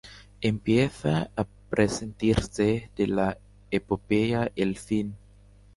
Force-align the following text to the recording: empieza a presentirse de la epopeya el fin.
empieza 0.41 1.29
a 1.35 1.45
presentirse 1.69 2.89
de 2.95 3.05
la 3.05 3.37
epopeya 3.69 4.51
el 4.55 4.75
fin. 4.75 5.15